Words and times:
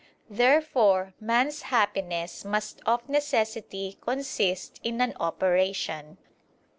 Therefore 0.31 1.13
man's 1.19 1.61
happiness 1.61 2.43
must 2.43 2.81
of 2.87 3.07
necessity 3.07 3.99
consist 4.01 4.79
in 4.83 4.99
an 4.99 5.13
operation. 5.19 6.17